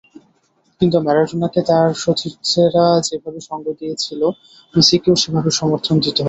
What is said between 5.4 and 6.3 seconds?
সমর্থন দিতে হবে।